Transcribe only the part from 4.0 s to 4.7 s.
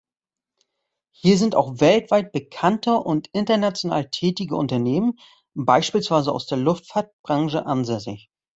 tätige